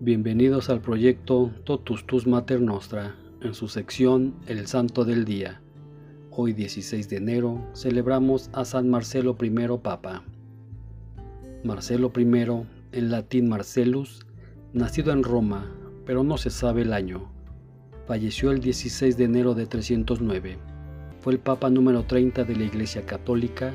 [0.00, 5.60] Bienvenidos al proyecto Totus Tus Mater Nostra, en su sección El Santo del Día.
[6.32, 9.50] Hoy 16 de enero celebramos a San Marcelo I
[9.80, 10.24] Papa.
[11.62, 12.22] Marcelo I,
[12.92, 14.26] en latín Marcellus,
[14.72, 15.70] nacido en Roma,
[16.04, 17.30] pero no se sabe el año.
[18.08, 20.58] Falleció el 16 de enero de 309.
[21.20, 23.72] Fue el Papa número 30 de la Iglesia Católica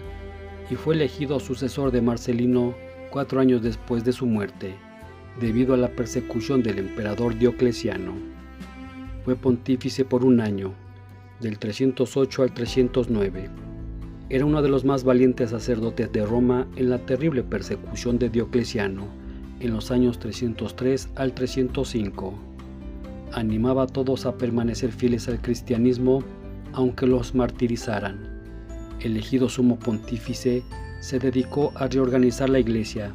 [0.69, 2.75] y fue elegido sucesor de Marcelino
[3.11, 4.86] cuatro años después de su muerte
[5.39, 8.13] debido a la persecución del emperador Diocleciano.
[9.23, 10.73] Fue pontífice por un año,
[11.39, 13.49] del 308 al 309.
[14.29, 19.05] Era uno de los más valientes sacerdotes de Roma en la terrible persecución de Diocleciano
[19.59, 22.33] en los años 303 al 305.
[23.33, 26.23] Animaba a todos a permanecer fieles al cristianismo
[26.73, 28.41] aunque los martirizaran.
[28.99, 30.63] Elegido sumo pontífice,
[30.99, 33.13] se dedicó a reorganizar la iglesia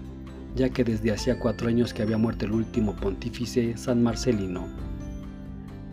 [0.54, 4.66] ya que desde hacía cuatro años que había muerto el último pontífice, San Marcelino.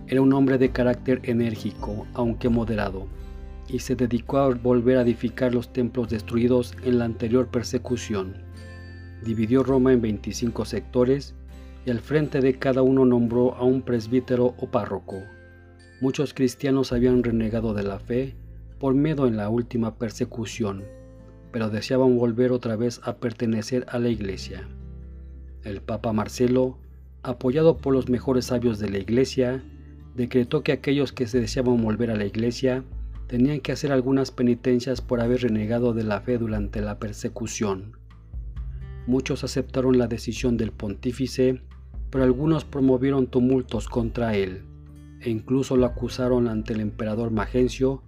[0.07, 3.07] Era un hombre de carácter enérgico, aunque moderado,
[3.67, 8.35] y se dedicó a volver a edificar los templos destruidos en la anterior persecución.
[9.23, 11.35] Dividió Roma en 25 sectores
[11.85, 15.21] y al frente de cada uno nombró a un presbítero o párroco.
[16.01, 18.35] Muchos cristianos habían renegado de la fe
[18.79, 20.83] por miedo en la última persecución
[21.51, 24.67] pero deseaban volver otra vez a pertenecer a la iglesia.
[25.63, 26.77] El Papa Marcelo,
[27.23, 29.63] apoyado por los mejores sabios de la iglesia,
[30.15, 32.83] decretó que aquellos que se deseaban volver a la iglesia
[33.27, 37.93] tenían que hacer algunas penitencias por haber renegado de la fe durante la persecución.
[39.05, 41.61] Muchos aceptaron la decisión del pontífice,
[42.09, 44.63] pero algunos promovieron tumultos contra él,
[45.21, 48.03] e incluso lo acusaron ante el emperador Magencio,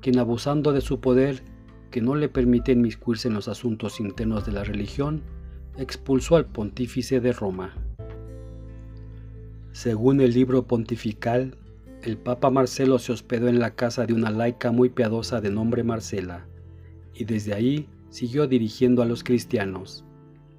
[0.00, 1.42] quien abusando de su poder
[1.90, 5.22] que no le permite inmiscuirse en los asuntos internos de la religión,
[5.76, 7.74] expulsó al pontífice de Roma.
[9.72, 11.56] Según el libro pontifical,
[12.02, 15.84] el Papa Marcelo se hospedó en la casa de una laica muy piadosa de nombre
[15.84, 16.46] Marcela,
[17.14, 20.04] y desde ahí siguió dirigiendo a los cristianos.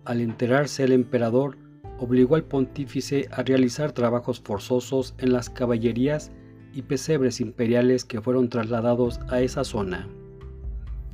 [0.06, 1.58] Al enterarse el emperador,
[2.00, 6.32] obligó al pontífice a realizar trabajos forzosos en las caballerías
[6.74, 10.08] y pesebres imperiales que fueron trasladados a esa zona.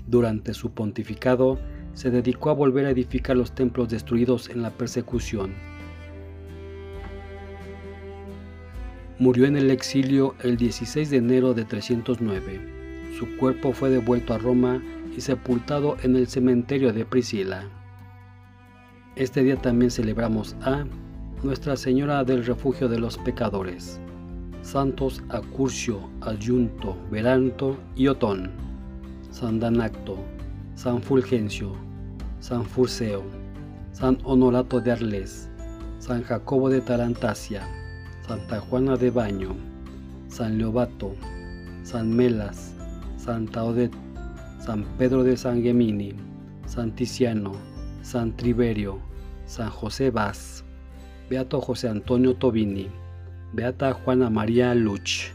[0.07, 1.59] Durante su pontificado,
[1.93, 5.53] se dedicó a volver a edificar los templos destruidos en la persecución.
[9.17, 12.59] Murió en el exilio el 16 de enero de 309.
[13.17, 14.83] Su cuerpo fue devuelto a Roma
[15.15, 17.63] y sepultado en el cementerio de Priscila.
[19.15, 20.83] Este día también celebramos a
[21.41, 24.01] Nuestra Señora del Refugio de los Pecadores,
[24.61, 28.74] Santos Acurcio, Ayunto, Veranto y Otón.
[29.35, 30.15] San Danacto,
[30.75, 31.73] San Fulgencio,
[32.39, 33.21] San Furceo,
[33.91, 35.49] San Honorato de Arles,
[35.99, 37.67] San Jacobo de Tarantasia,
[38.25, 39.53] Santa Juana de Baño,
[40.29, 41.17] San Leobato,
[41.83, 42.75] San Melas,
[43.17, 43.91] Santa Odet,
[44.57, 46.13] San Pedro de San Gemini,
[46.65, 47.51] San Ticiano,
[48.03, 49.01] San Triverio,
[49.47, 50.63] San José Vaz,
[51.29, 52.87] Beato José Antonio Tobini,
[53.51, 55.34] Beata Juana María Luch.